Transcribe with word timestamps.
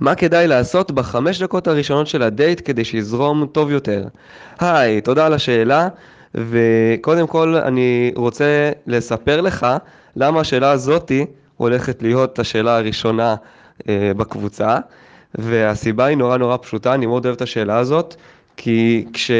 מה 0.00 0.14
כדאי 0.14 0.46
לעשות 0.46 0.90
בחמש 0.90 1.42
דקות 1.42 1.68
הראשונות 1.68 2.06
של 2.06 2.22
הדייט 2.22 2.62
כדי 2.64 2.84
שיזרום 2.84 3.46
טוב 3.52 3.70
יותר? 3.70 4.04
היי, 4.60 5.00
תודה 5.00 5.26
על 5.26 5.32
השאלה, 5.32 5.88
וקודם 6.34 7.26
כל 7.26 7.54
אני 7.54 8.12
רוצה 8.16 8.70
לספר 8.86 9.40
לך 9.40 9.66
למה 10.16 10.40
השאלה 10.40 10.70
הזאתי 10.70 11.26
הולכת 11.56 12.02
להיות 12.02 12.38
השאלה 12.38 12.76
הראשונה 12.76 13.34
אה, 13.88 14.12
בקבוצה, 14.16 14.78
והסיבה 15.34 16.04
היא 16.04 16.16
נורא 16.16 16.36
נורא 16.36 16.56
פשוטה, 16.62 16.94
אני 16.94 17.06
מאוד 17.06 17.26
אוהב 17.26 17.36
את 17.36 17.42
השאלה 17.42 17.78
הזאת, 17.78 18.14
כי 18.56 19.04
כש, 19.12 19.30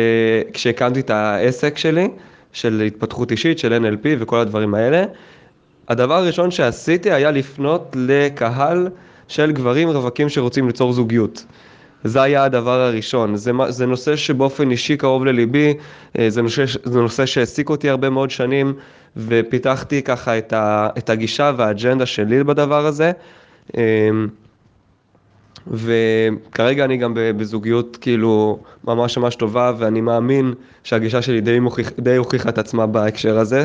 כשהקמתי 0.52 1.00
את 1.00 1.10
העסק 1.10 1.78
שלי, 1.78 2.08
של 2.52 2.82
התפתחות 2.86 3.30
אישית, 3.30 3.58
של 3.58 3.84
NLP 3.84 4.06
וכל 4.18 4.38
הדברים 4.38 4.74
האלה, 4.74 5.04
הדבר 5.88 6.14
הראשון 6.14 6.50
שעשיתי 6.50 7.12
היה 7.12 7.30
לפנות 7.30 7.96
לקהל 7.98 8.88
של 9.28 9.52
גברים 9.52 9.88
רווקים 9.88 10.28
שרוצים 10.28 10.66
ליצור 10.66 10.92
זוגיות. 10.92 11.44
זה 12.04 12.22
היה 12.22 12.44
הדבר 12.44 12.80
הראשון, 12.80 13.36
זה, 13.36 13.52
זה 13.68 13.86
נושא 13.86 14.16
שבאופן 14.16 14.70
אישי 14.70 14.96
קרוב 14.96 15.24
לליבי, 15.24 15.74
אה, 16.18 16.30
זה 16.30 16.42
נושא, 16.42 16.64
זה 16.84 17.00
נושא 17.00 17.26
שהעסיק 17.26 17.70
אותי 17.70 17.90
הרבה 17.90 18.10
מאוד 18.10 18.30
שנים 18.30 18.74
ופיתחתי 19.16 20.02
ככה 20.02 20.38
את, 20.38 20.52
ה, 20.52 20.88
את 20.98 21.10
הגישה 21.10 21.52
והאג'נדה 21.56 22.06
שלי 22.06 22.44
בדבר 22.44 22.86
הזה. 22.86 23.12
אמ, 23.76 24.28
וכרגע 25.70 26.84
אני 26.84 26.96
גם 26.96 27.12
בזוגיות 27.14 27.98
כאילו 28.00 28.58
ממש 28.84 29.18
ממש 29.18 29.34
טובה 29.34 29.72
ואני 29.78 30.00
מאמין 30.00 30.54
שהגישה 30.84 31.22
שלי 31.22 31.40
די, 31.40 31.60
מוכיח, 31.60 31.90
די 31.98 32.16
הוכיחה 32.16 32.48
את 32.48 32.58
עצמה 32.58 32.86
בהקשר 32.86 33.38
הזה. 33.38 33.64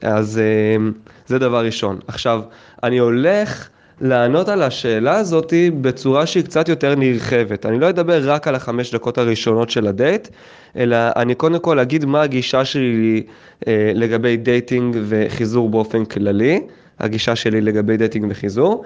אז 0.00 0.40
אמ, 0.76 0.92
זה 1.26 1.38
דבר 1.38 1.64
ראשון. 1.64 1.98
עכשיו, 2.06 2.42
אני 2.82 2.98
הולך 2.98 3.68
לענות 4.02 4.48
על 4.48 4.62
השאלה 4.62 5.16
הזאת 5.16 5.52
בצורה 5.80 6.26
שהיא 6.26 6.44
קצת 6.44 6.68
יותר 6.68 6.94
נרחבת. 6.94 7.66
אני 7.66 7.78
לא 7.78 7.88
אדבר 7.88 8.30
רק 8.30 8.48
על 8.48 8.54
החמש 8.54 8.94
דקות 8.94 9.18
הראשונות 9.18 9.70
של 9.70 9.86
הדייט, 9.86 10.28
אלא 10.76 10.96
אני 11.16 11.34
קודם 11.34 11.58
כל 11.58 11.78
אגיד 11.78 12.04
מה 12.04 12.22
הגישה 12.22 12.64
שלי 12.64 13.22
אה, 13.68 13.92
לגבי 13.94 14.36
dating 14.36 14.96
וחיזור 15.08 15.70
באופן 15.70 16.04
כללי, 16.04 16.60
הגישה 16.98 17.36
שלי 17.36 17.60
לגבי 17.60 17.96
dating 17.96 18.26
וחיזור, 18.30 18.84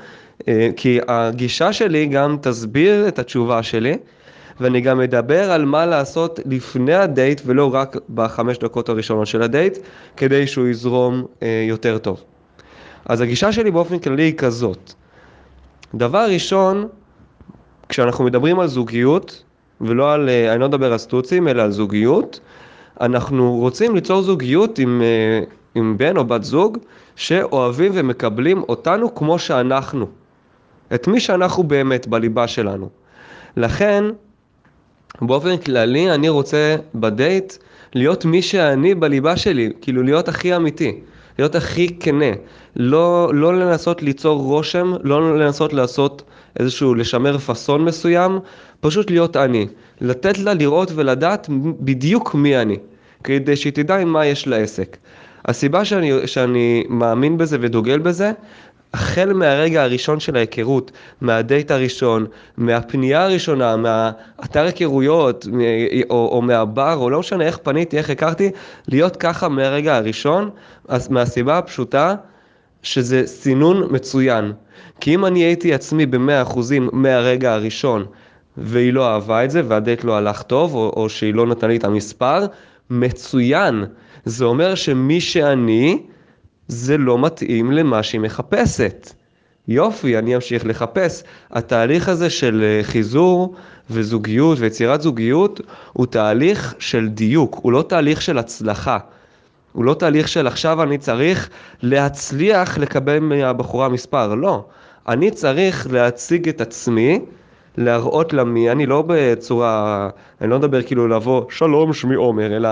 אה, 0.48 0.68
כי 0.76 0.98
הגישה 1.08 1.72
שלי 1.72 2.06
גם 2.06 2.36
תסביר 2.40 3.08
את 3.08 3.18
התשובה 3.18 3.62
שלי. 3.62 3.96
ואני 4.60 4.80
גם 4.80 5.00
אדבר 5.00 5.50
על 5.50 5.64
מה 5.64 5.86
לעשות 5.86 6.40
לפני 6.46 6.94
הדייט 6.94 7.40
ולא 7.46 7.74
רק 7.74 7.96
בחמש 8.14 8.58
דקות 8.58 8.88
הראשונות 8.88 9.26
של 9.26 9.42
הדייט, 9.42 9.78
כדי 10.16 10.46
שהוא 10.46 10.68
יזרום 10.68 11.24
אה, 11.42 11.64
יותר 11.68 11.98
טוב. 11.98 12.24
אז 13.06 13.20
הגישה 13.20 13.52
שלי 13.52 13.70
באופן 13.70 13.98
כללי 13.98 14.22
היא 14.22 14.34
כזאת. 14.36 14.92
דבר 15.94 16.26
ראשון, 16.30 16.88
כשאנחנו 17.88 18.24
מדברים 18.24 18.60
על 18.60 18.66
זוגיות, 18.66 19.42
ולא 19.80 20.12
על, 20.12 20.28
אה, 20.28 20.52
אני 20.52 20.60
לא 20.60 20.68
מדבר 20.68 20.92
על 20.92 20.98
סטוצים, 20.98 21.48
אלא 21.48 21.62
על 21.62 21.70
זוגיות, 21.70 22.40
אנחנו 23.00 23.56
רוצים 23.56 23.94
ליצור 23.94 24.22
זוגיות 24.22 24.78
עם, 24.78 25.02
אה, 25.02 25.40
עם 25.74 25.98
בן 25.98 26.16
או 26.16 26.24
בת 26.24 26.44
זוג 26.44 26.78
שאוהבים 27.16 27.92
ומקבלים 27.94 28.62
אותנו 28.62 29.14
כמו 29.14 29.38
שאנחנו. 29.38 30.06
את 30.94 31.08
מי 31.08 31.20
שאנחנו 31.20 31.62
באמת 31.62 32.06
בליבה 32.06 32.48
שלנו. 32.48 32.88
לכן, 33.56 34.04
באופן 35.22 35.56
כללי 35.56 36.10
אני 36.10 36.28
רוצה 36.28 36.76
בדייט 36.94 37.52
להיות 37.94 38.24
מי 38.24 38.42
שאני 38.42 38.94
בליבה 38.94 39.36
שלי, 39.36 39.72
כאילו 39.80 40.02
להיות 40.02 40.28
הכי 40.28 40.56
אמיתי, 40.56 41.00
להיות 41.38 41.54
הכי 41.54 41.96
כנה, 42.00 42.32
לא, 42.76 43.30
לא 43.34 43.58
לנסות 43.58 44.02
ליצור 44.02 44.42
רושם, 44.42 44.92
לא 45.02 45.38
לנסות 45.38 45.72
לעשות 45.72 46.22
איזשהו, 46.58 46.94
לשמר 46.94 47.38
פאסון 47.38 47.84
מסוים, 47.84 48.38
פשוט 48.80 49.10
להיות 49.10 49.36
אני, 49.36 49.66
לתת 50.00 50.38
לה 50.38 50.54
לראות 50.54 50.92
ולדעת 50.94 51.46
בדיוק 51.80 52.34
מי 52.34 52.56
אני, 52.56 52.76
כדי 53.24 53.56
שהיא 53.56 53.72
תדע 53.72 53.96
עם 53.96 54.08
מה 54.08 54.26
יש 54.26 54.46
לעסק. 54.46 54.96
הסיבה 55.44 55.84
שאני, 55.84 56.26
שאני 56.26 56.84
מאמין 56.88 57.38
בזה 57.38 57.58
ודוגל 57.60 57.98
בזה, 57.98 58.32
החל 58.96 59.32
מהרגע 59.32 59.82
הראשון 59.82 60.20
של 60.20 60.36
ההיכרות, 60.36 60.92
מהדייט 61.20 61.70
הראשון, 61.70 62.26
מהפנייה 62.56 63.24
הראשונה, 63.24 63.76
מהאתר 63.76 64.64
היכרויות, 64.64 65.46
או, 66.10 66.28
או 66.32 66.42
מהבר, 66.42 66.96
או 66.96 67.10
לא 67.10 67.20
משנה 67.20 67.44
איך 67.44 67.58
פניתי, 67.62 67.98
איך 67.98 68.10
הכרתי, 68.10 68.50
להיות 68.88 69.16
ככה 69.16 69.48
מהרגע 69.48 69.96
הראשון, 69.96 70.50
אז 70.88 71.08
מהסיבה 71.08 71.58
הפשוטה 71.58 72.14
שזה 72.82 73.26
סינון 73.26 73.86
מצוין. 73.90 74.52
כי 75.00 75.14
אם 75.14 75.26
אני 75.26 75.40
הייתי 75.40 75.74
עצמי 75.74 76.06
במאה 76.06 76.42
אחוזים 76.42 76.88
מהרגע 76.92 77.54
הראשון, 77.54 78.04
והיא 78.56 78.92
לא 78.92 79.08
אהבה 79.08 79.44
את 79.44 79.50
זה, 79.50 79.62
והדייט 79.68 80.04
לא 80.04 80.16
הלך 80.16 80.42
טוב, 80.42 80.74
או, 80.74 80.92
או 80.96 81.08
שהיא 81.08 81.34
לא 81.34 81.46
נתנה 81.46 81.68
לי 81.68 81.76
את 81.76 81.84
המספר, 81.84 82.46
מצוין. 82.90 83.84
זה 84.24 84.44
אומר 84.44 84.74
שמי 84.74 85.20
שאני, 85.20 86.02
זה 86.68 86.98
לא 86.98 87.18
מתאים 87.18 87.72
למה 87.72 88.02
שהיא 88.02 88.20
מחפשת. 88.20 89.12
יופי, 89.68 90.18
אני 90.18 90.36
אמשיך 90.36 90.66
לחפש. 90.66 91.22
התהליך 91.50 92.08
הזה 92.08 92.30
של 92.30 92.62
אה, 92.64 92.84
חיזור 92.84 93.54
וזוגיות 93.90 94.58
ויצירת 94.60 95.02
זוגיות 95.02 95.60
הוא 95.92 96.06
תהליך 96.06 96.74
של 96.78 97.08
דיוק, 97.08 97.58
הוא 97.62 97.72
לא 97.72 97.84
תהליך 97.88 98.22
של 98.22 98.38
הצלחה. 98.38 98.98
הוא 99.72 99.84
לא 99.84 99.94
תהליך 99.94 100.28
של 100.28 100.46
עכשיו 100.46 100.82
אני 100.82 100.98
צריך 100.98 101.50
להצליח 101.82 102.78
לקבל 102.78 103.18
מהבחורה 103.18 103.88
מספר, 103.88 104.34
לא. 104.34 104.64
אני 105.08 105.30
צריך 105.30 105.86
להציג 105.90 106.48
את 106.48 106.60
עצמי, 106.60 107.20
להראות 107.76 108.32
לה 108.32 108.44
מי 108.44 108.70
אני, 108.70 108.86
לא 108.86 109.04
בצורה, 109.06 110.08
אני 110.40 110.50
לא 110.50 110.58
מדבר 110.58 110.82
כאילו 110.82 111.08
לבוא 111.08 111.44
שלום 111.50 111.92
שמי 111.92 112.14
עומר, 112.14 112.56
אלא 112.56 112.68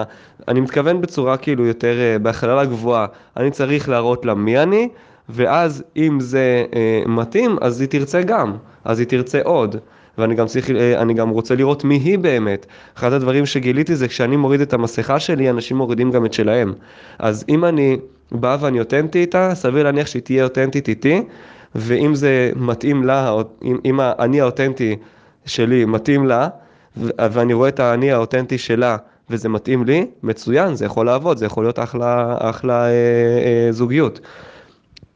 אני 0.48 0.60
מתכוון 0.60 1.00
בצורה 1.00 1.36
כאילו 1.36 1.66
יותר 1.66 2.00
אה, 2.00 2.18
בהכללה 2.18 2.64
גבוהה, 2.64 3.06
אני 3.36 3.50
צריך 3.50 3.88
להראות 3.88 4.24
לה 4.24 4.34
מי 4.34 4.58
אני, 4.58 4.88
ואז 5.28 5.84
אם 5.96 6.20
זה 6.20 6.64
אה, 6.74 7.02
מתאים, 7.06 7.56
אז 7.60 7.80
היא 7.80 7.88
תרצה 7.88 8.22
גם, 8.22 8.52
אז 8.84 8.98
היא 8.98 9.06
תרצה 9.06 9.40
עוד. 9.44 9.76
ואני 10.18 10.34
גם 10.34 10.46
צריך, 10.46 10.70
אה, 10.70 11.02
אני 11.02 11.14
גם 11.14 11.28
רוצה 11.28 11.54
לראות 11.54 11.84
מי 11.84 11.94
היא 11.96 12.18
באמת. 12.18 12.66
אחד 12.96 13.12
הדברים 13.12 13.46
שגיליתי 13.46 13.96
זה 13.96 14.08
כשאני 14.08 14.36
מוריד 14.36 14.60
את 14.60 14.72
המסכה 14.72 15.20
שלי, 15.20 15.50
אנשים 15.50 15.76
מורידים 15.76 16.10
גם 16.10 16.24
את 16.24 16.32
שלהם. 16.32 16.72
אז 17.18 17.44
אם 17.48 17.64
אני 17.64 17.96
בא 18.32 18.56
ואני 18.60 18.78
אותנטי 18.78 19.18
איתה, 19.18 19.54
סביר 19.54 19.84
להניח 19.84 20.06
שהיא 20.06 20.22
תהיה 20.22 20.44
אותנטית 20.44 20.88
איתי, 20.88 21.22
ואם 21.74 22.14
זה 22.14 22.50
מתאים 22.56 23.04
לה, 23.04 23.34
אם, 23.62 23.78
אם 23.84 24.00
האני 24.00 24.40
האותנטי 24.40 24.96
שלי 25.46 25.84
מתאים 25.84 26.26
לה, 26.26 26.48
ואני 26.96 27.52
רואה 27.54 27.68
את 27.68 27.80
האני 27.80 28.12
האותנטי 28.12 28.58
שלה, 28.58 28.96
וזה 29.30 29.48
מתאים 29.48 29.84
לי, 29.84 30.06
מצוין, 30.22 30.74
זה 30.74 30.84
יכול 30.84 31.06
לעבוד, 31.06 31.38
זה 31.38 31.46
יכול 31.46 31.64
להיות 31.64 31.78
אחלה, 31.78 32.36
אחלה 32.40 32.84
אה, 32.84 32.90
אה, 32.90 33.72
זוגיות. 33.72 34.20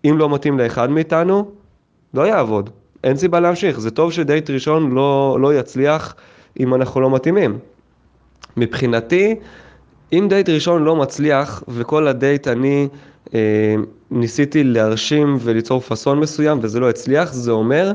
אם 0.04 0.18
לא 0.18 0.34
מתאים 0.34 0.58
לאחד 0.58 0.91
מאיתנו, 0.91 1.50
לא 2.14 2.26
יעבוד. 2.26 2.70
אין 3.04 3.16
סיבה 3.16 3.41
להמשיך. 3.41 3.80
זה 3.80 3.91
טוב 3.91 4.12
שדייט 4.12 4.50
ראשון 4.50 4.91
לא, 4.91 5.38
לא 5.41 5.54
יצליח 5.54 6.14
אם 6.60 6.74
אנחנו 6.74 7.00
לא 7.00 7.10
מתאימים. 7.10 7.58
מבחינתי, 8.56 9.34
אם 10.12 10.26
דייט 10.28 10.48
ראשון 10.48 10.84
לא 10.84 10.97
מצליח 10.97 11.62
וכל 11.68 12.08
הדייט 12.08 12.48
אני 12.48 12.88
ניסיתי 14.11 14.65
להרשים 14.65 15.37
וליצור 15.41 15.81
פאסון 15.81 16.21
מסוים 16.21 16.59
וזה 16.62 16.81
לא 16.81 16.91
הצליח, 16.91 17.33
זה 17.33 17.50
אומר 17.50 17.93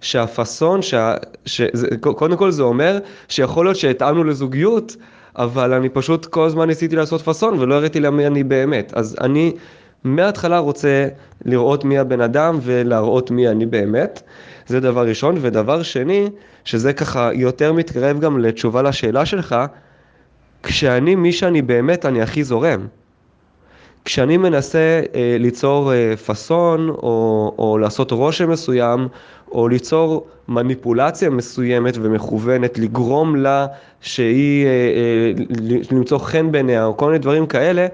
שהפאסון, 0.00 0.82
שה, 0.82 1.14
שזה, 1.46 1.88
קודם 2.00 2.36
כל 2.36 2.50
זה 2.50 2.62
אומר 2.62 2.98
שיכול 3.28 3.66
להיות 3.66 3.76
שהתאמנו 3.76 4.24
לזוגיות, 4.24 4.96
אבל 5.36 5.72
אני 5.72 5.88
פשוט 5.88 6.26
כל 6.26 6.46
הזמן 6.46 6.66
ניסיתי 6.66 6.96
לעשות 6.96 7.22
פאסון 7.22 7.58
ולא 7.58 7.74
הראיתי 7.74 8.00
לה 8.00 8.10
מי 8.10 8.26
אני 8.26 8.44
באמת. 8.44 8.92
אז 8.94 9.16
אני 9.20 9.52
מההתחלה 10.04 10.58
רוצה 10.58 11.08
לראות 11.44 11.84
מי 11.84 11.98
הבן 11.98 12.20
אדם 12.20 12.58
ולהראות 12.62 13.30
מי 13.30 13.48
אני 13.48 13.66
באמת. 13.66 14.22
זה 14.66 14.80
דבר 14.80 15.08
ראשון. 15.08 15.34
ודבר 15.40 15.82
שני, 15.82 16.28
שזה 16.64 16.92
ככה 16.92 17.30
יותר 17.34 17.72
מתקרב 17.72 18.20
גם 18.20 18.38
לתשובה 18.38 18.82
לשאלה 18.82 19.26
שלך, 19.26 19.56
כשאני 20.62 21.14
מי 21.14 21.32
שאני 21.32 21.62
באמת, 21.62 22.06
אני 22.06 22.22
הכי 22.22 22.44
זורם. 22.44 22.86
כשאני 24.04 24.36
מנסה 24.36 25.00
אה, 25.14 25.36
ליצור 25.38 25.92
אה, 25.92 26.16
פאסון 26.16 26.88
או, 26.88 27.54
או 27.58 27.78
לעשות 27.78 28.10
רושם 28.10 28.50
מסוים 28.50 29.08
או 29.52 29.68
ליצור 29.68 30.26
מניפולציה 30.48 31.30
מסוימת 31.30 31.94
ומכוונת, 31.96 32.78
לגרום 32.78 33.36
לה 33.36 33.66
שהיא, 34.00 34.66
אה, 34.66 34.70
אה, 34.70 35.32
למצוא 35.90 36.18
חן 36.18 36.52
בעיניה 36.52 36.84
או 36.84 36.96
כל 36.96 37.06
מיני 37.06 37.18
דברים 37.18 37.46
כאלה, 37.46 37.86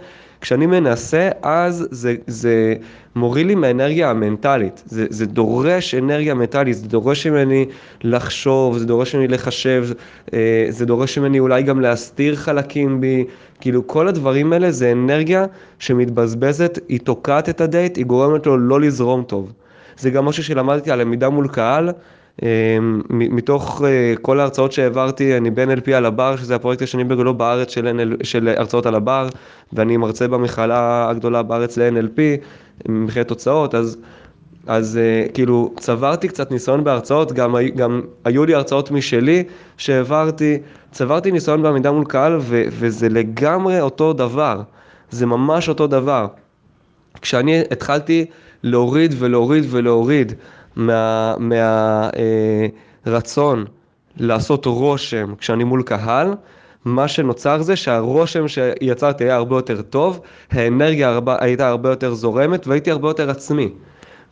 כשאני 0.47 0.67
מנסה, 0.67 1.29
אז 1.43 1.89
זה, 1.91 2.15
זה 2.27 2.75
מוריד 3.17 3.47
לי 3.47 3.55
מהאנרגיה 3.55 4.11
המנטלית. 4.11 4.83
זה, 4.87 5.07
זה 5.11 5.27
דורש 5.27 5.95
אנרגיה 5.95 6.35
מנטלית, 6.35 6.77
זה 6.77 6.89
דורש 6.89 7.27
ממני 7.27 7.67
לחשוב, 8.03 8.79
זה 8.79 8.87
דורש 8.87 9.15
ממני 9.15 9.29
לחשב, 9.29 9.87
אה, 10.35 10.67
זה 10.69 10.87
דורש 10.87 11.19
ממני 11.19 11.41
אולי 11.41 11.63
גם 11.63 11.81
להסתיר 11.81 12.37
חלקים 12.37 13.01
בי. 13.01 13.25
כאילו, 13.61 13.87
כל 13.87 14.09
הדברים 14.09 14.53
האלה 14.53 14.71
זה 14.71 14.93
אנרגיה 14.93 15.47
שמתבזבזת, 15.79 16.79
היא 16.89 17.01
תוקעת 17.01 17.49
את 17.49 17.61
הדייט, 17.61 17.97
היא 17.97 18.07
גורמת 18.07 18.47
לו 18.47 18.59
לא 18.59 18.81
לזרום 18.81 19.23
טוב. 19.23 19.53
זה 19.99 20.11
גם 20.11 20.25
משהו 20.25 20.45
שלמדתי 20.45 20.91
על 20.91 21.01
למידה 21.01 21.29
מול 21.29 21.49
קהל. 21.49 21.91
מתוך 23.11 23.83
כל 24.23 24.41
ההרצאות 24.41 24.73
שהעברתי, 24.73 25.37
אני 25.37 25.51
בין 25.51 25.71
LP 25.71 25.91
על 25.91 26.07
הבר, 26.07 26.37
שזה 26.37 26.55
הפרויקט 26.55 26.83
השני 26.83 27.05
בגדולו 27.05 27.35
בארץ 27.35 27.71
של, 27.71 27.87
NL, 27.89 28.25
של 28.25 28.49
הרצאות 28.49 28.87
על 28.87 28.95
הבר, 28.95 29.29
ואני 29.73 29.97
מרצה 29.97 30.29
במכללה 30.29 31.09
הגדולה 31.11 31.43
בארץ 31.43 31.79
ל-NLP, 31.79 32.21
מבחינת 32.89 33.29
תוצאות, 33.29 33.75
אז 33.75 33.99
אז 34.67 34.99
uh, 34.99 35.33
כאילו 35.33 35.75
צברתי 35.81 36.29
קצת 36.29 36.51
ניסיון 36.51 36.85
בהרצאות, 36.85 37.33
גם, 37.33 37.57
גם 37.77 38.01
היו 38.25 38.45
לי 38.45 38.55
הרצאות 38.55 38.91
משלי 38.91 39.45
שהעברתי, 39.77 40.59
צברתי 40.93 41.33
ניסיון 41.33 41.63
בעמידה 41.63 41.93
מול 41.93 42.05
קהל 42.05 42.37
ו, 42.41 42.63
וזה 42.69 43.09
לגמרי 43.09 43.81
אותו 43.81 44.13
דבר, 44.13 44.63
זה 45.11 45.27
ממש 45.27 45.69
אותו 45.69 45.87
דבר. 45.87 46.27
כשאני 47.23 47.61
התחלתי 47.71 48.27
להוריד 48.63 49.15
ולהוריד 49.19 49.65
ולהוריד 49.71 50.33
מהרצון 50.77 51.39
מה, 53.59 53.65
uh, 53.65 53.69
לעשות 54.17 54.67
רושם 54.67 55.35
כשאני 55.39 55.65
מול 55.65 55.83
קהל, 55.83 56.35
מה 56.85 57.09
שנוצר 57.09 57.63
זה 57.63 57.77
שהרושם 57.77 58.49
שיצרתי 58.49 59.25
היה 59.25 59.37
הרבה 59.37 59.57
יותר 59.57 59.83
טוב, 59.83 60.21
האנרגיה 60.51 61.09
הרבה, 61.09 61.37
הייתה 61.41 61.69
הרבה 61.69 61.91
יותר 61.91 62.15
זורמת 62.15 62.67
והייתי 62.67 62.91
הרבה 62.91 63.09
יותר 63.09 63.31
עצמי. 63.31 63.73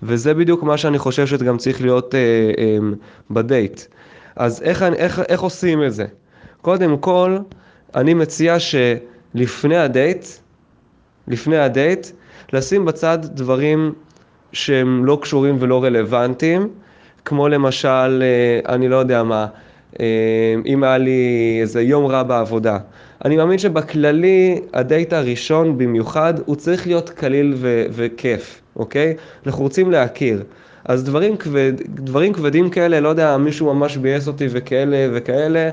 וזה 0.03 0.35
בדיוק 0.35 0.63
מה 0.63 0.77
שאני 0.77 0.99
חושב 0.99 1.27
שגם 1.27 1.59
צריך 1.59 1.81
להיות 1.81 2.15
אה, 2.15 2.21
אה, 2.59 2.79
בדייט. 3.31 3.81
אז 4.37 4.63
איך, 4.63 4.83
איך, 4.83 5.21
איך 5.29 5.41
עושים 5.41 5.85
את 5.85 5.95
זה? 5.95 6.07
קודם 6.63 6.99
כל, 6.99 7.39
אני 7.95 8.15
מציע 8.15 8.57
שלפני 8.59 9.77
הדייט, 9.77 10.25
לפני 11.29 11.59
הדייט, 11.59 12.07
לשים 12.53 12.85
בצד 12.85 13.19
דברים 13.23 13.93
שהם 14.55 15.05
לא 15.05 15.19
קשורים 15.23 15.57
ולא 15.61 15.85
רלוונטיים, 15.85 16.69
כמו 17.25 17.49
למשל, 17.49 18.23
אה, 18.23 18.75
אני 18.75 18.89
לא 18.89 18.97
יודע 18.97 19.23
מה, 19.23 19.47
אה, 20.01 20.55
אם 20.67 20.85
היה 20.85 20.99
לי 20.99 21.59
איזה 21.61 21.83
יום 21.83 22.07
רע 22.07 22.23
בעבודה. 22.23 22.79
אני 23.25 23.37
מאמין 23.37 23.59
שבכללי, 23.59 24.61
הדייט 24.75 25.13
הראשון 25.13 25.79
במיוחד, 25.79 26.35
הוא 26.47 26.57
צריך 26.57 26.87
להיות 26.87 27.11
קליל 27.11 27.55
ו- 27.57 27.85
וכיף. 27.91 28.61
אוקיי? 28.77 29.15
אנחנו 29.47 29.63
רוצים 29.63 29.91
להכיר. 29.91 30.43
אז 30.85 31.05
דברים, 31.05 31.37
כבד, 31.37 31.73
דברים 31.89 32.33
כבדים 32.33 32.71
כאלה, 32.71 33.01
לא 33.01 33.09
יודע, 33.09 33.37
מישהו 33.37 33.75
ממש 33.75 33.97
ביאס 33.97 34.29
אותי 34.29 34.47
וכאלה 34.51 35.07
וכאלה, 35.13 35.71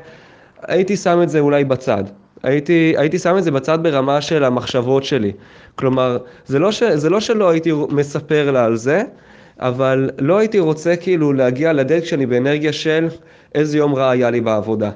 הייתי 0.68 0.98
שם 0.98 1.20
את 1.24 1.30
זה 1.30 1.40
אולי 1.40 1.64
בצד. 1.64 2.04
הייתי, 2.44 2.94
הייתי 2.98 3.20
שם 3.20 3.38
את 3.38 3.44
זה 3.44 3.52
בצד 3.52 3.80
ברמה 3.84 4.22
של 4.22 4.44
המחשבות 4.44 5.04
שלי. 5.04 5.32
כלומר, 5.76 6.18
זה 6.46 6.60
לא, 6.60 6.72
ש, 6.72 6.84
זה 6.84 7.10
לא 7.10 7.20
שלא 7.20 7.50
הייתי 7.50 7.72
מספר 7.90 8.52
לה 8.52 8.66
על 8.66 8.76
זה, 8.76 9.04
אבל 9.60 10.10
לא 10.20 10.38
הייתי 10.38 10.60
רוצה 10.60 10.96
כאילו 10.96 11.34
להגיע 11.34 11.74
לדייט 11.74 12.04
כשאני 12.04 12.26
באנרגיה 12.26 12.74
של 12.74 13.08
איזה 13.56 13.78
יום 13.78 13.96
רע 13.96 14.10
היה 14.10 14.30
לי 14.30 14.42
בעבודה. 14.42 14.92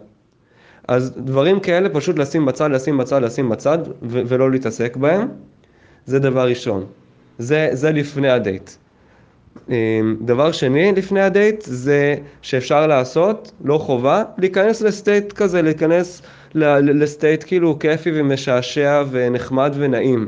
אז 0.88 1.14
דברים 1.18 1.60
כאלה 1.60 1.90
פשוט 1.90 2.20
לשים 2.20 2.46
בצד, 2.46 2.72
לשים 2.72 2.98
בצד, 2.98 3.22
לשים 3.22 3.50
בצד, 3.50 3.78
ו- 3.88 4.22
ולא 4.28 4.52
להתעסק 4.52 4.96
בהם. 4.98 5.28
זה 6.06 6.20
דבר 6.20 6.48
ראשון. 6.48 6.86
זה, 7.38 7.70
זה 7.72 7.92
לפני 7.92 8.30
הדייט. 8.30 8.70
אמ, 9.70 10.16
דבר 10.22 10.52
שני 10.52 10.92
לפני 10.92 11.22
הדייט 11.22 11.62
זה 11.62 12.16
שאפשר 12.42 12.88
לעשות, 12.88 13.52
לא 13.64 13.78
חובה, 13.78 14.24
להיכנס 14.38 14.82
לסטייט 14.82 15.34
כזה, 15.34 15.62
להיכנס 15.62 16.22
לסטייט 16.56 17.44
כאילו 17.48 17.80
כיפי 17.80 18.12
ומשעשע 18.14 19.04
ונחמד 19.12 19.74
ונעים. 19.76 20.28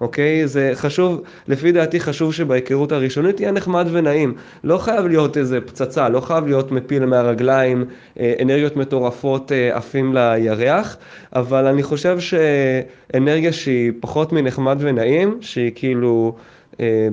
אוקיי? 0.00 0.48
זה 0.48 0.70
חשוב, 0.74 1.22
לפי 1.48 1.72
דעתי 1.72 2.00
חשוב 2.00 2.34
שבהיכרות 2.34 2.92
הראשונית 2.92 3.40
יהיה 3.40 3.52
נחמד 3.52 3.86
ונעים. 3.92 4.34
לא 4.64 4.78
חייב 4.78 5.06
להיות 5.06 5.36
איזה 5.36 5.60
פצצה, 5.60 6.08
לא 6.08 6.20
חייב 6.20 6.46
להיות 6.46 6.72
מפיל 6.72 7.06
מהרגליים, 7.06 7.84
אה, 8.18 8.34
אנרגיות 8.42 8.76
מטורפות 8.76 9.52
אה, 9.52 9.76
עפים 9.76 10.14
לירח, 10.14 10.96
אבל 11.32 11.66
אני 11.66 11.82
חושב 11.82 12.18
שאנרגיה 12.20 13.52
שהיא 13.52 13.92
פחות 14.00 14.32
מנחמד 14.32 14.76
ונעים, 14.80 15.38
שהיא 15.40 15.72
כאילו 15.74 16.36
אה, 16.80 17.08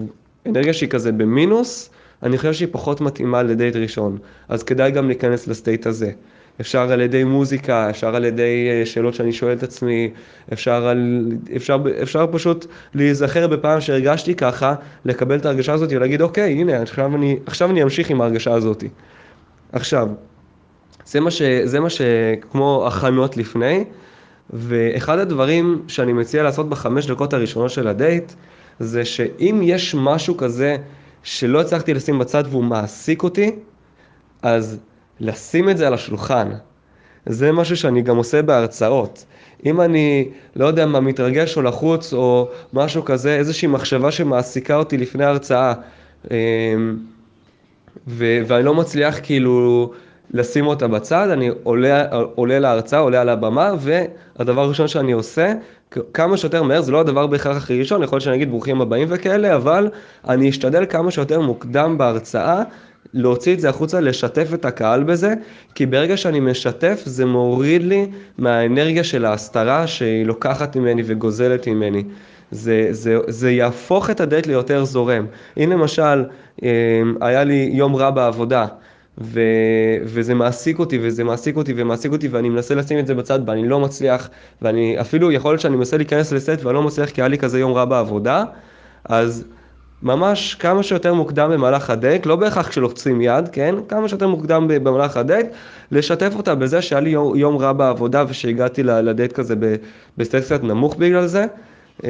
אנרגיה 0.45 0.73
שהיא 0.73 0.89
כזה 0.89 1.11
במינוס, 1.11 1.89
אני 2.23 2.37
חושב 2.37 2.53
שהיא 2.53 2.69
פחות 2.71 3.01
מתאימה 3.01 3.43
לדייט 3.43 3.75
ראשון. 3.75 4.17
אז 4.49 4.63
כדאי 4.63 4.91
גם 4.91 5.07
להיכנס 5.07 5.47
לסטייט 5.47 5.87
הזה. 5.87 6.11
אפשר 6.61 6.91
על 6.91 7.01
ידי 7.01 7.23
מוזיקה, 7.23 7.89
אפשר 7.89 8.15
על 8.15 8.25
ידי 8.25 8.69
אה, 8.69 8.85
שאלות 8.85 9.13
שאני 9.13 9.33
שואל 9.33 9.53
את 9.53 9.63
עצמי, 9.63 10.11
אפשר, 10.53 10.87
על, 10.87 11.25
אפשר, 11.55 11.77
אפשר 12.03 12.27
פשוט 12.31 12.65
להיזכר 12.93 13.47
בפעם 13.47 13.81
שהרגשתי 13.81 14.35
ככה, 14.35 14.75
לקבל 15.05 15.35
את 15.35 15.45
ההרגשה 15.45 15.73
הזאת 15.73 15.89
ולהגיד 15.91 16.21
אוקיי, 16.21 16.53
הנה, 16.53 16.81
עכשיו 16.81 17.15
אני, 17.15 17.37
עכשיו 17.45 17.69
אני 17.69 17.83
אמשיך 17.83 18.09
עם 18.09 18.21
ההרגשה 18.21 18.53
הזאת. 18.53 18.83
עכשיו, 19.71 20.07
זה 21.05 21.19
מה, 21.19 21.31
ש, 21.31 21.41
זה 21.41 21.79
מה 21.79 21.89
שכמו 21.89 22.83
הכנות 22.87 23.37
לפני, 23.37 23.83
ואחד 24.49 25.19
הדברים 25.19 25.81
שאני 25.87 26.13
מציע 26.13 26.43
לעשות 26.43 26.69
בחמש 26.69 27.07
דקות 27.07 27.33
הראשונות 27.33 27.71
של 27.71 27.87
הדייט, 27.87 28.33
זה 28.79 29.05
שאם 29.05 29.59
יש 29.63 29.95
משהו 29.95 30.37
כזה 30.37 30.77
שלא 31.23 31.61
הצלחתי 31.61 31.93
לשים 31.93 32.19
בצד 32.19 32.43
והוא 32.49 32.63
מעסיק 32.63 33.23
אותי, 33.23 33.51
אז 34.41 34.79
לשים 35.19 35.69
את 35.69 35.77
זה 35.77 35.87
על 35.87 35.93
השולחן. 35.93 36.49
זה 37.25 37.51
משהו 37.51 37.77
שאני 37.77 38.01
גם 38.01 38.17
עושה 38.17 38.41
בהרצאות. 38.41 39.25
אם 39.65 39.81
אני, 39.81 40.29
לא 40.55 40.65
יודע 40.65 40.85
מה, 40.85 40.99
מתרגש 40.99 41.57
או 41.57 41.61
לחוץ 41.61 42.13
או 42.13 42.49
משהו 42.73 43.05
כזה, 43.05 43.35
איזושהי 43.35 43.67
מחשבה 43.67 44.11
שמעסיקה 44.11 44.75
אותי 44.75 44.97
לפני 44.97 45.25
ההרצאה, 45.25 45.73
אמ, 46.31 46.97
ו- 48.07 48.41
ואני 48.47 48.63
לא 48.63 48.73
מצליח 48.73 49.19
כאילו 49.23 49.91
לשים 50.31 50.67
אותה 50.67 50.87
בצד, 50.87 51.29
אני 51.29 51.49
עולה, 51.63 52.07
עולה 52.35 52.59
להרצאה, 52.59 52.99
עולה 52.99 53.21
על 53.21 53.29
הבמה, 53.29 53.71
והדבר 53.79 54.61
הראשון 54.61 54.87
שאני 54.87 55.11
עושה, 55.11 55.53
כמה 56.13 56.37
שיותר 56.37 56.63
מהר, 56.63 56.81
זה 56.81 56.91
לא 56.91 56.99
הדבר 56.99 57.27
בהכרח 57.27 57.57
הכי 57.57 57.79
ראשון, 57.79 58.03
יכול 58.03 58.15
להיות 58.15 58.23
שאני 58.23 58.35
אגיד 58.35 58.49
ברוכים 58.49 58.81
הבאים 58.81 59.07
וכאלה, 59.11 59.55
אבל 59.55 59.89
אני 60.27 60.49
אשתדל 60.49 60.85
כמה 60.89 61.11
שיותר 61.11 61.41
מוקדם 61.41 61.97
בהרצאה 61.97 62.63
להוציא 63.13 63.53
את 63.53 63.59
זה 63.59 63.69
החוצה, 63.69 63.99
לשתף 63.99 64.53
את 64.53 64.65
הקהל 64.65 65.03
בזה, 65.03 65.33
כי 65.75 65.85
ברגע 65.85 66.17
שאני 66.17 66.39
משתף 66.39 67.01
זה 67.05 67.25
מוריד 67.25 67.83
לי 67.83 68.07
מהאנרגיה 68.37 69.03
של 69.03 69.25
ההסתרה 69.25 69.87
שהיא 69.87 70.25
לוקחת 70.25 70.75
ממני 70.75 71.03
וגוזלת 71.05 71.67
ממני. 71.67 72.03
זה, 72.51 72.87
זה, 72.91 73.17
זה 73.27 73.51
יהפוך 73.51 74.09
את 74.09 74.19
הדייט 74.19 74.47
ליותר 74.47 74.85
זורם. 74.85 75.25
אם 75.57 75.71
למשל, 75.71 76.23
אמ, 76.63 76.67
היה 77.21 77.43
לי 77.43 77.69
יום 77.73 77.95
רע 77.95 78.09
בעבודה, 78.09 78.65
ו, 79.17 79.41
וזה 80.03 80.33
מעסיק 80.33 80.79
אותי, 80.79 80.99
וזה 81.01 81.23
מעסיק 81.23 81.57
אותי, 81.57 81.73
ומעסיק 81.77 82.11
אותי, 82.11 82.27
ואני 82.27 82.49
מנסה 82.49 82.75
לשים 82.75 82.99
את 82.99 83.07
זה 83.07 83.15
בצד, 83.15 83.39
ואני 83.45 83.67
לא 83.67 83.79
מצליח, 83.79 84.29
ואני 84.61 85.01
אפילו, 85.01 85.31
יכול 85.31 85.51
להיות 85.51 85.61
שאני 85.61 85.75
מנסה 85.75 85.97
להיכנס 85.97 86.31
לסט 86.31 86.63
ואני 86.63 86.75
לא 86.75 86.83
מצליח 86.83 87.09
כי 87.09 87.21
היה 87.21 87.27
לי 87.27 87.37
כזה 87.37 87.59
יום 87.59 87.73
רע 87.73 87.85
בעבודה, 87.85 88.43
אז 89.05 89.45
ממש 90.03 90.55
כמה 90.55 90.83
שיותר 90.83 91.13
מוקדם 91.13 91.49
במהלך 91.53 91.89
הדייט, 91.89 92.25
לא 92.25 92.35
בהכרח 92.35 92.67
כשלוחצים 92.67 93.21
יד, 93.21 93.49
כן? 93.51 93.75
כמה 93.89 94.09
שיותר 94.09 94.27
מוקדם 94.27 94.67
במהלך 94.67 95.17
הדייט, 95.17 95.47
לשתף 95.91 96.33
אותה 96.35 96.55
בזה 96.55 96.81
שהיה 96.81 97.01
לי 97.01 97.09
יום, 97.09 97.35
יום 97.35 97.57
רע 97.57 97.73
בעבודה 97.73 98.23
ושהגעתי 98.27 98.83
לדייט 98.83 99.33
כזה 99.33 99.55
ב 100.17 100.22
state 100.22 100.43
קצת 100.43 100.63
נמוך 100.63 100.95
בגלל 100.95 101.27
זה. 101.27 101.45
אמ, 102.03 102.09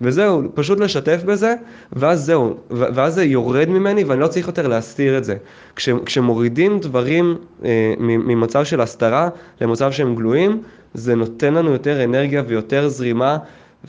וזהו, 0.00 0.42
פשוט 0.54 0.80
לשתף 0.80 1.22
בזה, 1.24 1.54
ואז 1.92 2.24
זהו, 2.24 2.56
ואז 2.70 3.14
זה 3.14 3.24
יורד 3.24 3.68
ממני 3.68 4.04
ואני 4.04 4.20
לא 4.20 4.26
צריך 4.26 4.46
יותר 4.46 4.68
להסתיר 4.68 5.18
את 5.18 5.24
זה. 5.24 5.36
כש, 5.76 5.88
כשמורידים 6.06 6.78
דברים 6.78 7.36
אה, 7.64 7.94
ממצב 7.98 8.64
של 8.64 8.80
הסתרה 8.80 9.28
למצב 9.60 9.92
שהם 9.92 10.14
גלויים, 10.14 10.62
זה 10.94 11.14
נותן 11.14 11.54
לנו 11.54 11.70
יותר 11.70 12.04
אנרגיה 12.04 12.42
ויותר 12.46 12.88
זרימה, 12.88 13.38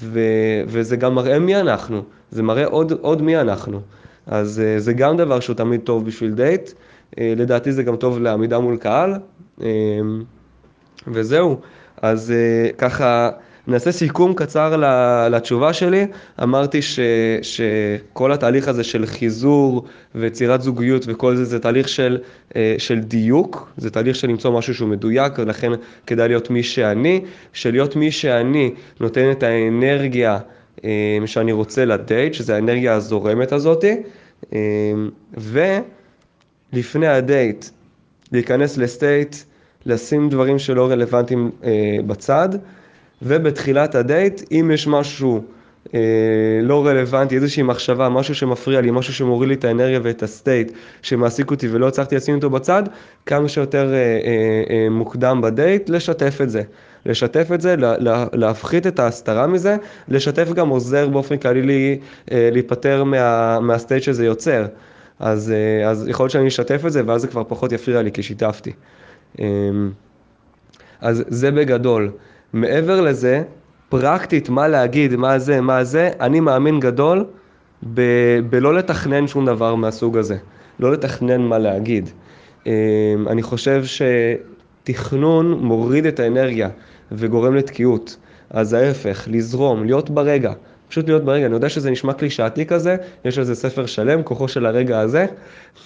ו, 0.02 0.20
וזה 0.68 0.96
גם 0.96 1.16
מראה 1.16 1.40
מי 1.40 1.56
אנחנו. 1.56 2.04
זה 2.32 2.44
מראה 2.44 2.66
עוד, 2.66 2.92
עוד 3.02 3.22
מי 3.22 3.38
אנחנו. 3.38 3.82
אז 4.28 4.62
uh, 4.62 4.80
זה 4.80 4.94
גם 4.94 5.18
דבר 5.18 5.40
שהוא 5.40 5.56
תמיד 5.56 5.82
טוב 5.82 6.06
בשביל 6.06 6.32
דייט, 6.32 6.70
uh, 6.70 6.74
לדעתי 7.20 7.72
זה 7.72 7.84
גם 7.84 7.96
טוב 7.96 8.20
לעמידה 8.20 8.60
מול 8.60 8.78
קהל, 8.78 9.14
uh, 9.60 9.64
וזהו. 11.08 11.60
אז 12.02 12.34
uh, 12.34 12.76
ככה, 12.78 13.30
נעשה 13.68 13.92
סיכום 13.92 14.34
קצר 14.34 14.76
לתשובה 15.32 15.74
שלי. 15.74 16.08
אמרתי 16.44 16.82
ש, 16.82 17.00
שכל 17.42 18.32
התהליך 18.32 18.68
הזה 18.68 18.84
של 18.84 19.06
חיזור 19.06 19.86
ויצירת 20.16 20.62
זוגיות 20.62 21.06
וכל 21.08 21.36
זה, 21.36 21.46
זה 21.46 21.60
תהליך 21.60 21.90
של, 21.90 22.18
של 22.78 23.00
דיוק, 23.00 23.72
זה 23.78 23.90
תהליך 23.90 24.16
של 24.16 24.28
למצוא 24.28 24.58
משהו 24.58 24.76
שהוא 24.76 24.90
מדויק, 24.90 25.40
לכן 25.40 25.72
כדאי 26.08 26.28
להיות 26.28 26.50
מי 26.50 26.64
שאני, 26.64 27.22
שלהיות 27.54 27.96
מי 27.96 28.12
שאני 28.12 28.74
נותן 29.00 29.32
את 29.32 29.44
האנרגיה 29.44 30.38
אמ, 30.38 30.61
שאני 31.26 31.52
רוצה 31.52 31.86
לדייט, 31.86 32.34
שזה 32.34 32.56
האנרגיה 32.56 32.94
הזורמת 32.94 33.52
הזאתי, 33.52 33.96
אמ, 34.54 35.10
ולפני 36.74 37.08
הדייט 37.08 37.66
להיכנס 38.32 38.78
לסטייט, 38.78 39.36
לשים 39.86 40.30
דברים 40.30 40.60
שלא 40.60 40.92
רלוונטיים 40.92 41.52
אה, 41.64 41.98
בצד, 42.08 42.50
ובתחילת 43.22 43.96
הדייט, 43.96 44.42
אם 44.52 44.72
יש 44.74 44.88
משהו 44.88 45.44
אה, 45.94 46.00
לא 46.62 46.88
רלוונטי, 46.88 47.36
איזושהי 47.36 47.64
מחשבה, 47.64 48.10
משהו 48.10 48.36
שמפריע 48.36 48.82
לי, 48.82 48.92
משהו 48.92 49.14
שמוריד 49.14 49.50
לי 49.50 49.56
את 49.56 49.66
האנרגיה 49.66 50.00
ואת 50.04 50.24
ה 50.24 50.31
state, 50.31 50.72
שמעסיק 51.02 51.52
אותי 51.52 51.68
ולא 51.72 51.88
הצלחתי 51.88 52.16
לשים 52.16 52.36
אותו 52.36 52.50
בצד, 52.50 52.84
כמה 53.26 53.50
שיותר 53.50 53.94
אה, 53.94 54.88
מוקדם 54.90 55.42
בדייט, 55.42 55.90
לשתף 55.90 56.40
את 56.42 56.50
זה. 56.50 56.62
לשתף 57.06 57.52
את 57.54 57.62
זה, 57.62 57.76
לה, 57.76 57.94
לה, 58.00 58.26
להפחית 58.34 58.88
את 58.88 59.00
ההסתרה 59.00 59.48
מזה, 59.48 59.76
לשתף 60.08 60.54
גם 60.54 60.70
עוזר 60.70 61.10
באופן 61.10 61.38
כללי 61.38 61.62
לי, 61.62 62.00
אה, 62.32 62.50
להיפטר 62.52 63.04
מה, 63.04 63.60
מה 63.60 63.72
state 63.72 64.04
שזה 64.04 64.26
יוצר. 64.26 64.66
אז, 65.20 65.52
אה, 65.52 65.90
אז 65.90 66.08
יכול 66.08 66.24
להיות 66.24 66.32
שאני 66.32 66.48
אשתף 66.48 66.86
את 66.86 66.92
זה 66.92 67.02
ואז 67.06 67.22
זה 67.22 67.28
כבר 67.28 67.44
פחות 67.48 67.72
יפריע 67.72 68.02
לי 68.02 68.12
כי 68.12 68.24
שיתפתי. 68.24 68.72
אה, 69.40 69.46
אז 71.02 71.24
זה 71.28 71.52
בגדול. 71.52 72.12
מעבר 72.54 73.02
לזה, 73.02 73.44
פרקטית 73.90 74.50
מה 74.50 74.68
להגיד, 74.68 75.16
מה 75.16 75.40
זה, 75.40 75.62
מה 75.62 75.84
זה, 75.84 76.10
אני 76.20 76.40
מאמין 76.40 76.80
גדול 76.80 77.26
ב- 77.94 78.40
בלא 78.50 78.74
לתכנן 78.74 79.28
שום 79.28 79.46
דבר 79.46 79.76
מהסוג 79.76 80.18
הזה. 80.18 80.38
לא 80.80 80.92
לתכנן 80.92 81.42
מה 81.42 81.58
להגיד. 81.58 82.10
אה, 82.68 83.14
אני 83.28 83.44
חושב 83.44 83.84
שתכנון 84.84 85.52
מוריד 85.52 86.06
את 86.06 86.20
האנרגיה 86.20 86.70
וגורם 87.12 87.56
לתקיעות. 87.56 88.18
אז 88.50 88.74
ההפך, 88.74 89.28
לזרום, 89.32 89.86
להיות 89.86 90.10
ברגע. 90.10 90.54
פשוט 90.90 91.08
להיות 91.08 91.26
ברגע. 91.26 91.46
אני 91.46 91.54
יודע 91.54 91.70
שזה 91.70 91.92
נשמע 91.92 92.14
קלישאתי 92.14 92.66
כזה, 92.66 92.96
יש 93.26 93.38
על 93.38 93.44
זה 93.44 93.56
ספר 93.56 93.86
שלם, 93.86 94.24
כוחו 94.24 94.48
של 94.48 94.66
הרגע 94.66 95.00
הזה. 95.00 95.26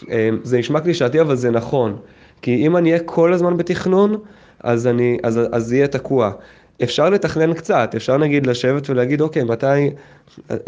אה, 0.10 0.30
זה 0.44 0.58
נשמע 0.58 0.80
קלישאתי, 0.80 1.22
אבל 1.22 1.36
זה 1.36 1.52
נכון. 1.52 1.98
כי 2.42 2.68
אם 2.68 2.78
אני 2.78 2.90
אהיה 2.92 3.04
כל 3.04 3.34
הזמן 3.34 3.58
בתכנון, 3.58 4.18
אז, 4.60 4.88
אני, 4.88 5.18
אז, 5.24 5.40
אז 5.52 5.74
יהיה 5.74 5.88
תקוע. 5.88 6.32
אפשר 6.84 7.10
לתכנן 7.10 7.53
קצת, 7.53 7.94
אפשר 7.96 8.17
נגיד 8.17 8.48
לשבת 8.48 8.89
ולהגיד, 8.89 9.22
אוקיי, 9.22 9.44
מתי, 9.44 9.89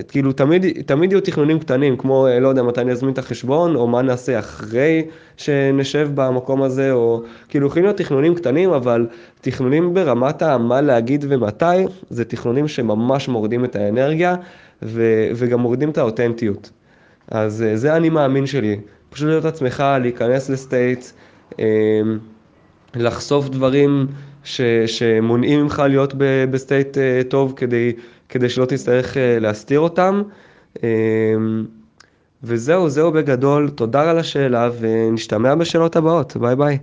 כאילו 0.08 0.32
תמיד, 0.32 0.66
תמיד 0.86 1.12
יהיו 1.12 1.22
תכנונים 1.22 1.60
קטנים, 1.60 1.98
כמו, 1.98 2.28
לא 2.42 2.48
יודע, 2.48 2.64
מתי 2.64 2.84
נזמין 2.84 3.14
את 3.14 3.18
החשבון, 3.18 3.76
או 3.76 3.88
מה 3.88 4.02
נעשה 4.02 4.40
אחרי 4.40 5.06
שנשב 5.38 6.10
במקום 6.16 6.64
הזה, 6.64 6.92
או 6.92 7.22
כאילו 7.50 7.68
יכולים 7.68 7.86
להיות 7.86 7.98
תכנונים 7.98 8.36
קטנים, 8.36 8.70
אבל 8.70 9.08
תכנונים 9.42 9.94
ברמת 9.94 10.42
המה 10.42 10.82
להגיד 10.82 11.26
ומתי, 11.30 11.86
זה 12.10 12.26
תכנונים 12.26 12.68
שממש 12.68 13.28
מורידים 13.28 13.66
את 13.66 13.76
האנרגיה, 13.76 14.36
ו, 14.84 15.28
וגם 15.36 15.60
מורידים 15.60 15.90
את 15.90 15.98
האותנטיות. 15.98 16.72
אז 17.32 17.66
זה 17.74 17.96
אני 17.96 18.10
מאמין 18.10 18.46
שלי, 18.46 18.80
פשוט 19.10 19.28
להיות 19.28 19.46
עצמך, 19.46 19.84
להיכנס 20.02 20.50
ל 20.50 20.58
states, 20.58 21.14
אמ, 21.60 21.66
לחשוף 22.96 23.50
דברים 23.50 24.08
ש, 24.48 24.62
שמונעים 24.86 25.62
ממך 25.62 25.84
להיות 25.90 26.14
ב 26.52 26.59
state 26.59 26.98
אה, 26.98 27.22
טוב 27.30 27.54
כדי, 27.56 27.94
כדי 28.30 28.50
שלא 28.50 28.66
תצטרך 28.66 29.18
אה, 29.18 29.40
להסתיר 29.40 29.80
אותם. 29.80 30.22
אמ, 30.84 31.66
וזהו, 32.44 32.90
זהו 32.90 33.12
בגדול, 33.12 33.70
תודה 33.70 34.10
על 34.10 34.18
השאלה 34.18 34.70
ונשתמע 34.80 35.56
בשאלות 35.56 35.96
הבאות, 35.96 36.38
ביי 36.38 36.56
ביי. 36.56 36.78